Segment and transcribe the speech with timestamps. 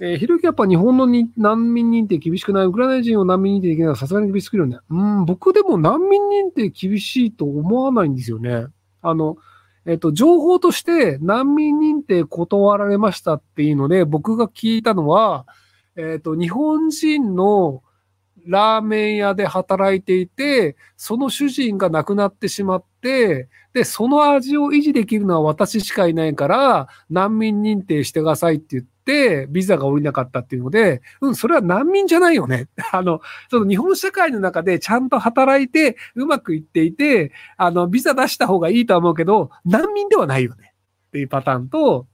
[0.00, 4.82] えー、ひろゆきやっぱ日本のに難民認定厳しくない、ウクライナ人を難民認定できないのはさすがに厳しすぎるんだよ。
[4.90, 8.66] うん、僕でも難民認定厳しいと思わないんですよね。
[9.02, 9.36] あの、
[9.86, 15.46] えっ、と、情報として難民認定断られましたっていうので、僕が聞いたのは、
[15.96, 17.82] えっ、と、日本人の
[18.46, 28.95] ラーメン屋で働いていて、その主人が亡くなってしまって、で、その味を維持できるのは私しかいないから、難民認定してくださいって言って、
[29.48, 32.68] ビザが下りなかったっていうので、うん、それは難民じゃないよね。
[32.92, 40.74] あの、その日本社会の中でちゃんと働いて、うまくいっていて、あの、ビザ出した方がいいとは思うけど、難民ではないよね。
[41.08, 42.06] っていうパターンと、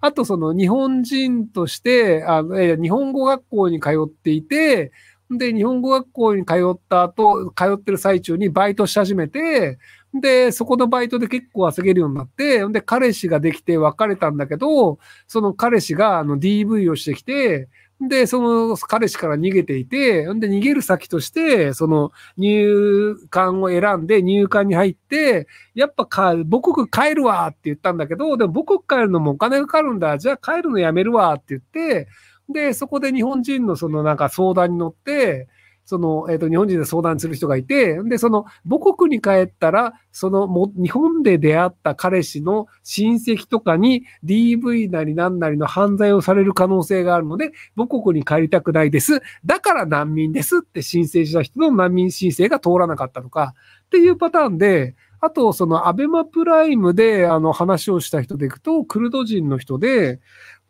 [0.00, 4.92] あとその日本人として、あのえ、日本語学校に通っていて、
[5.30, 9.78] で、日本語学校に通った後、通ってる最中にバイトし始めて、
[10.14, 17.68] で、そこのバイトで結構稼げるようになって、で、彼氏ができて別れたんだけど、その彼氏があの DV をしてきて、
[18.00, 30.18] で、その彼氏から逃げていて、で、逃げる先として、その入管を選んで入管に入って、やっぱか、母国帰るわって言ったんだけど、でも母国帰るのもお金がかかるんだ。
[30.18, 32.08] じゃあ帰るのやめるわって言って、
[32.48, 35.48] で、そこで日本人のそのなんか相談に乗って、
[35.86, 49.22] その、えっ、ー、と、日本人で相談する人がいて、で、その、母国に帰ったら、その、も、日本で出会った彼氏の親戚とかに DV なりなんなりの犯罪をされる可能性があるので、母国に帰りたくないです。
[49.44, 53.54] だから難民ですって申請した人の難民申請が通らなかったのか、
[53.86, 60.20] っていうパターンで、あと、その、アベマプライムで、あの、話をした人でいくと、クルド人の人で、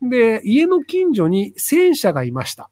[0.03, 2.71] で、家の近所に戦車がいました。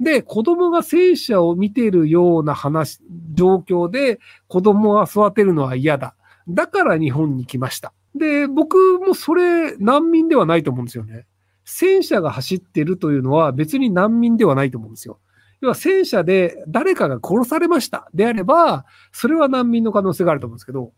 [0.00, 3.00] で、子供が戦車を見ているような話、
[3.34, 6.16] 状況で子供は育てるのは嫌だ。
[6.48, 7.92] だから日本に来ました。
[8.14, 11.26] で、僕もそれ難民ではないと思うんですよね。
[11.64, 15.18] 戦車が走ってるというのは別に難民ではないと思うんですよ。
[15.60, 20.92] 要は戦車で誰かが殺されましたであれば、それは難民の可能性があると思うんですけど、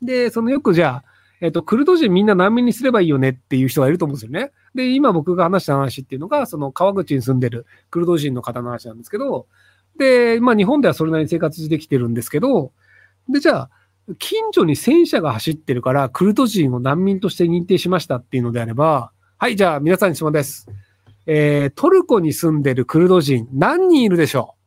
[0.00, 1.11] で、そのよくじゃあ、
[1.42, 4.52] えっ、と、クルド人みんな難民にすればいいよねっていう人がいると思うんですよね。
[4.76, 9.48] で、今僕が話した話っていうのが、その川口に住んでるクルド人の方の話なんですけど、
[9.98, 12.72] で、まあ日本ではそれなりに生活できてるんですけど、
[13.28, 13.70] で、じゃあ、
[14.20, 20.68] 近所に戦車が走ってるから、クルド人を難民として認定しましたっていうのであれば、はい、じゃあ皆さんに質問です。
[21.26, 24.61] えー、トルコに住んでるクルド人何人いるでしょう？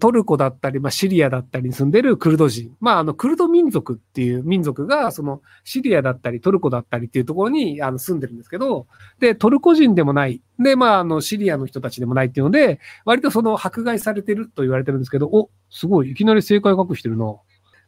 [0.00, 2.74] トルコだったり、まあ、シリアだったりに住んでるクルド人。
[2.80, 8.88] まあ、あの、クルド民族っていう民族が、その、シリアだったり、トルコだったりっていうところに、あの、住んでるんですけど、
[9.20, 10.42] で、トルコ人でもない。
[10.58, 17.36] で、まあ、あの、シリアの人たちでもないっていうので、割とその、迫害されてると言われてるんですけど、お、すごい、いきなり正解隠してるな。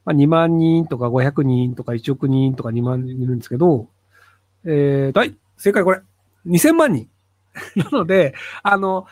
[0.04, 3.88] まあ、2万人とか500人とか1億人とか2万人いるんですけど、
[4.64, 6.00] えー、はい、正解これ。
[6.46, 7.08] 2000万人。
[7.76, 9.06] なので、あの、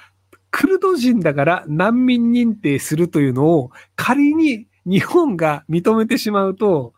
[0.51, 6.95] クルド人だから難民認定するというのを仮に日本が認めてしまうと、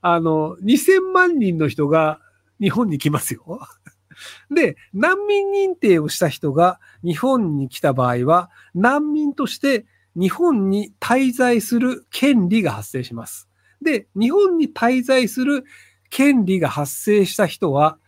[0.00, 2.20] あの、2000万人の人が
[2.60, 3.60] 日本に来ますよ。
[4.50, 9.86] で、難民認定をした人が日本に来た場合は、難民として
[10.16, 13.48] 日本に滞在する権利が発生します。
[13.82, 15.64] で、日本に滞在する
[16.10, 17.98] 権利が発生した人は、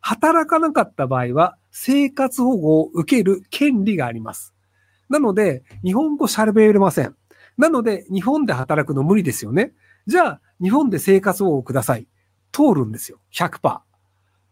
[0.00, 4.52] 働かなかった場合は、生活保護を受ける権利があります。
[5.08, 7.14] なので、日本語喋れません。
[7.56, 9.72] なので、日本で働くの無理ですよね。
[10.06, 12.08] じゃあ、日本で生活保護をください。
[12.50, 13.20] 通るんですよ。
[13.32, 13.60] 100%。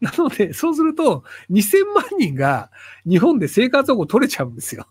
[0.01, 2.71] なので、そうすると、2000万人が
[3.05, 4.87] 日本で生活保護取れちゃうんですよ。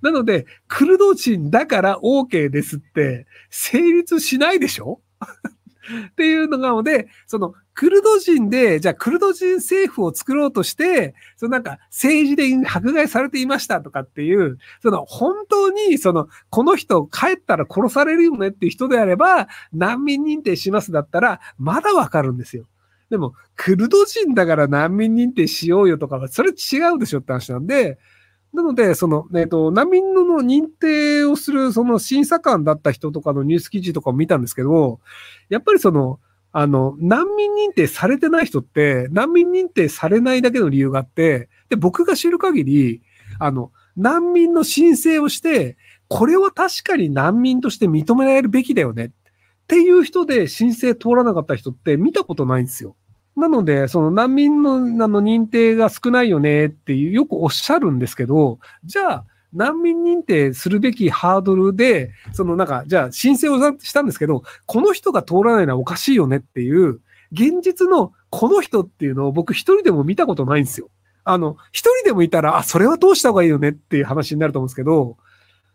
[0.00, 5.02] なので、クルド人だから OK ですって成立しないでしょ？
[6.10, 22.66] っていうのがので、そのクルド人で、じゃあクルド人政府を作ろうとして、そのなんか政治で迫害されていましたとかっていう、その本当にその、この人帰ったら殺されるよねっていう人であれば、難民認定しますだったら、まだわかるんですよ。
[23.10, 27.98] でも、クルド人だから難民認定しようよとかは、それ違うでしょって話なんで、
[28.52, 35.00] なので、その、えっ、ー、と、難民の認定をする、その審査官だった人とかのニュース記事とかを見たんですけど、
[35.48, 36.20] やっぱりその、
[36.52, 43.02] あの、難民認定されてない人って、難民認定されないだけの理由があって、で、僕が知る限り、
[43.38, 45.78] あの、難民の申請をして、
[46.08, 49.10] これは確かに難民として認められるべきだよねっ
[49.66, 52.96] ていう人で申請通らなかった人って見たことないんですよ。
[53.36, 67.00] なので、その難民のあの認定が少ないよねっていう、よくおっしゃるんですけど、じゃあ、難民認定するべきハードルで、そのなんか、じゃあ申請をしたんですけど、この人が通らないのはおかしいよねっていう、
[67.32, 70.88] 現実のこの人っていうのを僕一人でも見たことないんですよ。
[71.24, 75.16] あの、一人でもいたら、あ、それはどうした方がいいよねっていう話になると思うんですけど、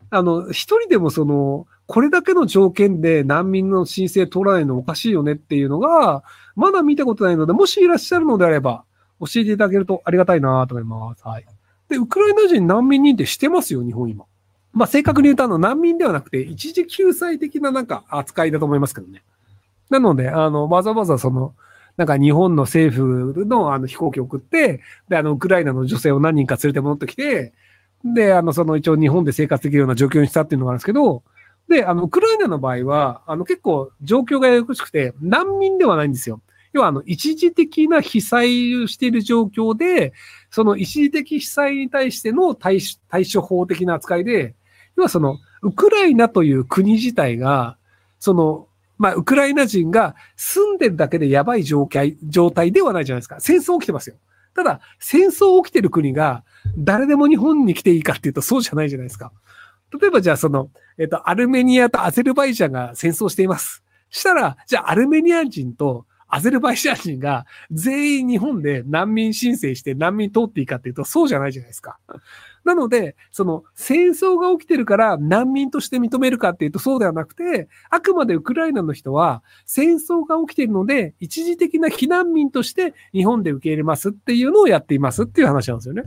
[0.09, 6.23] あの、一人でもその、これだけの条件で難民の申請通らないのおかしいよねっていうのが、
[6.55, 8.83] まだ見たことないので、もしいらっしゃるのであれば、
[9.19, 11.25] 教えていただけるとありがたいなと思います。
[11.25, 11.45] はい。
[11.89, 14.25] で、ウクライナ人難民認定してますよ、日本今。
[14.73, 19.23] まあ、正確に言うと、あの、難民ではなくて、一時救済的ななんか扱いだと思いますけどね。
[19.89, 21.53] なので、あの、わざわざその、
[21.95, 27.53] なんか日本の政府のあの飛行機を送って、で、あの、ウクライナの女性を何人か連れて戻ってきて、
[28.03, 31.23] で、あの、その一応日本で生活できるような状況にしたっていうのがあるんですけど、
[31.67, 36.41] で、あの、ウクライナの場合は、あの、結構状況がよくしくて、難民ではないんですよ。
[36.73, 40.13] 要は、あの、一時的な被災をしている状況で、
[40.49, 42.79] その一時的被災に対しての対
[43.09, 44.55] 対処法的な扱いで、
[44.95, 47.77] 要はその、ウクライナという国自体が、
[48.19, 48.67] その、
[48.97, 53.39] まあ、ウクライナ人が住んでるだけでやばい状態、状態ではないじゃないですか。
[53.39, 54.15] 戦争起きてますよ。
[54.55, 56.43] ただ、戦争起きてる国が
[56.77, 59.31] 誰でも日本に来ていいかっていうとそうじゃないじゃないですか。
[59.99, 63.83] 例えばじゃあその、えっ、と、アルメニアとアゼルバイジャンが戦争しています。
[64.09, 71.97] したら、じゃあアルメニア人とアゼルバイジャン人が全員日本で難民申請して難民通っていいかっていうとそうじゃないじゃないですか。
[72.65, 86.03] なので、その戦争が起きてるから難民として認めるかっていうとそうではなくて、あくまでウクライナの人は戦争が起きてるので、一時的な避難民として日本で受け入れますっていうのをやっていますっていう話なんですよね。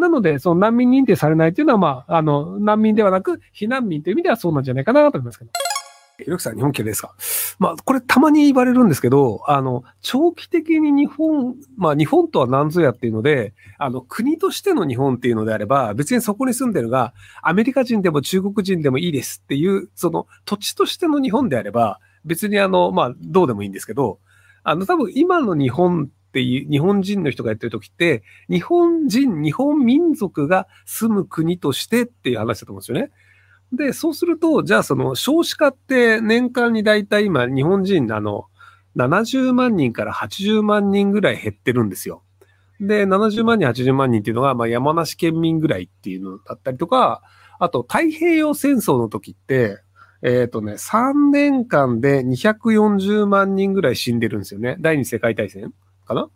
[0.00, 5.50] なので、その難民認定されないっていうのは、まあ、あの、難民ではなく、避難民という意味ではそうなんじゃないかなと思いますけど。
[6.18, 7.14] ひろきさん、日本嫌いですか？
[7.58, 24.18] まあ、これたまに言われるんですけど、あの、長期的に日本、まあ、日本とは何ぞやっていうので、あの、国としての日本っていうのであれば、別にそこに住んでるが、アメリカ人でも中国人でもいいですっていう、その土地としての日本であれば、別にあの、まあ、どうでもいいんですけど、
[24.62, 33.10] あの、多分今の日本っていう、日本人の人がやってる時って、日本人、日本民族が住む国としてっていう話だと思うんですよね。
[33.72, 38.46] で、そうすると、じゃあその少子化って年間にだいたい今日本人あの
[38.96, 42.22] 70万人から80万人ぐらい減ってるんですよ。
[42.80, 47.22] で、70万人、80万人っていうのが、まあ山梨県民ぐらいっていうのだったりとか、
[47.58, 49.82] あと太平洋戦争の時って、
[50.22, 54.76] えっ、ー、とね、3年間で240万人ぐらい死んでるんですよね。
[54.80, 55.72] 第二次世界大戦
[56.14, 56.28] か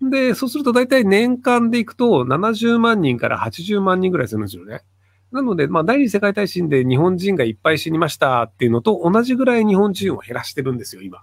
[0.00, 0.10] な？
[0.10, 4.82] で、そうすると大体年間でいくと70万人から80万人ぐらいするんですよね。
[5.30, 11.22] なので、まあ、第二次世界大戦で日本人がいっぱい死にましたっていうのと同じぐらい日本人を減らしてるんですよ、今。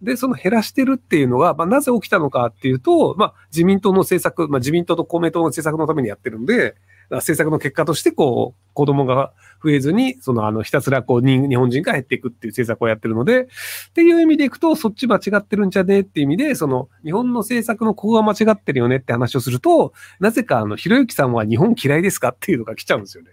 [0.00, 6.74] で、その減らしてるっていうのが、まあ、なぜ起きたのかっていうと、まあ、自民党の政策、まあ、自民党と公明党の政策のためにやってるんで、
[7.10, 9.32] 政策の結果として、こう、子供が
[9.64, 13.46] 増えずに、その、あの、ひたすらこう、日本人が減っていくっていう政策をやってるので、っ
[13.94, 23.30] ていう意味でいくと、そっち間違ってるんじゃねえっていう意味で、その、日本の政策のここが間違ってるよねって話をすると、なぜか、あの、ひろゆきさんは日本嫌いですかっていうのが来ちゃうんですよね。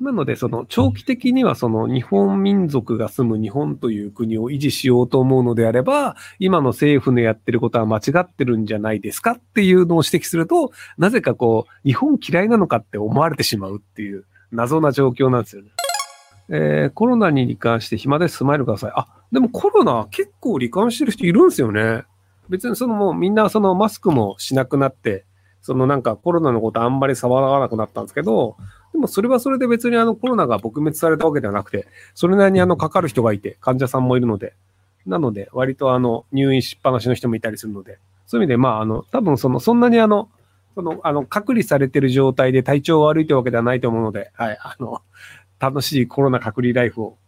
[0.00, 15.70] なので、その、長期的には、その、日本民族が住む日本という国を維持しようと思うのであれば、今の政府のやってることは間違ってるんじゃないですかっていうのを指摘すると、なぜかこう、日本嫌いなのかって思われてしまうっていう謎な状況なんですよね。
[16.50, 18.92] えー、コロナに罹患して暇でスマイルください。
[18.94, 22.04] あ、でもコロナ結構罹患してる人いるんですよね。
[22.48, 25.24] 別にそのもうみんなそのマスクもしなくなって、
[25.60, 28.56] そのなんかコロナのことあんまり騒がなくなったんですけど、
[28.92, 34.54] でもそれはそれで別にあのコロナが撲滅されたわけではなくて、それなりにあのかかる人がいて、患者さんもいるので、
[35.04, 40.30] なので割とあの入院しっぱなしの人もいたりするので、そういう意味でまああの多分そのそんなにあの、
[40.78, 45.02] そのあの隔離されてる状態で体調が悪いというわけではないと思うので、はい、あの、
[45.58, 47.18] 楽しいコロナ隔離ライフを